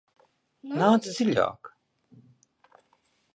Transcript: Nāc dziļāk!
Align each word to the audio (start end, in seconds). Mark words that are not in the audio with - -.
Nāc 0.79 1.03
dziļāk! 1.09 1.71